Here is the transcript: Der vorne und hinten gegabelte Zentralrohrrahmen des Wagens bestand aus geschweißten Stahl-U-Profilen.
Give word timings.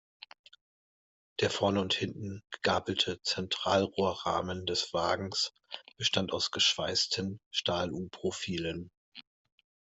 Der 1.41 1.51
vorne 1.51 1.79
und 1.79 1.93
hinten 1.93 2.41
gegabelte 2.49 3.21
Zentralrohrrahmen 3.21 4.65
des 4.65 4.91
Wagens 4.93 5.53
bestand 5.95 6.33
aus 6.33 6.49
geschweißten 6.49 7.39
Stahl-U-Profilen. 7.53 8.89